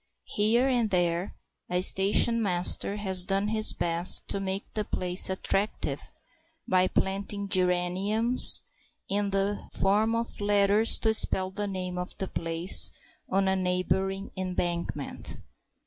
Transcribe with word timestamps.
Here 0.33 0.67
and 0.67 0.89
there 0.89 1.35
a 1.69 1.81
station 1.81 2.41
master 2.41 2.95
has 2.97 3.23
done 3.23 3.49
his 3.49 3.71
best 3.71 4.27
to 4.29 4.39
make 4.39 4.65
the 4.73 4.83
place 4.83 5.29
attractive 5.29 6.09
by 6.67 6.87
planting 6.87 7.47
geraniums 7.47 8.63
in 9.07 9.29
the 9.29 9.67
form 9.71 10.15
of 10.15 10.41
letters 10.41 10.97
to 11.01 11.13
spell 11.13 11.51
the 11.51 11.67
name 11.67 11.99
of 11.99 12.17
the 12.17 12.27
place 12.27 12.89
on 13.29 13.47
a 13.47 13.55
neighbouring 13.55 14.31
embankment. 14.35 15.37